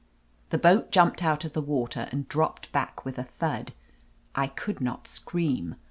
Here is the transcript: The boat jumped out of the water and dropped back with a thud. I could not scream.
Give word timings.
The 0.49 0.57
boat 0.57 0.91
jumped 0.91 1.21
out 1.21 1.45
of 1.45 1.53
the 1.53 1.61
water 1.61 2.09
and 2.11 2.27
dropped 2.27 2.71
back 2.71 3.05
with 3.05 3.19
a 3.19 3.23
thud. 3.23 3.71
I 4.33 4.47
could 4.47 4.81
not 4.81 5.07
scream. 5.07 5.75